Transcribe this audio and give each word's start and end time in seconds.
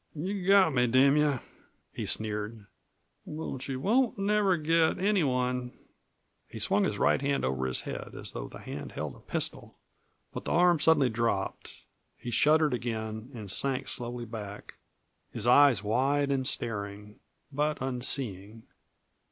"You've 0.15 0.47
got 0.47 0.73
me, 0.73 0.87
damn 0.87 1.15
you!" 1.15 1.41
he 1.93 2.07
sneered. 2.07 2.65
"But 3.27 3.67
you 3.67 3.79
won't 3.79 4.17
never 4.17 4.57
get 4.57 4.97
anyone" 4.97 5.77
He 6.49 6.57
swung 6.57 6.85
his 6.85 6.97
right 6.97 7.21
hand 7.21 7.45
over 7.45 7.67
his 7.67 7.81
head, 7.81 8.15
as 8.15 8.31
though 8.31 8.47
the 8.47 8.57
hand 8.57 8.93
held 8.93 9.13
a 9.15 9.19
pistol. 9.19 9.77
But 10.33 10.45
the 10.45 10.53
arm 10.53 10.79
suddenly 10.79 11.11
dropped, 11.11 11.83
he 12.17 12.31
shuddered 12.31 12.73
again, 12.73 13.29
and 13.35 13.51
sank 13.51 13.87
slowly 13.87 14.25
back 14.25 14.73
his 15.29 15.45
eyes 15.45 15.83
wide 15.83 16.31
and 16.31 16.47
staring, 16.47 17.19
but 17.51 17.79
unseeing. 17.79 18.63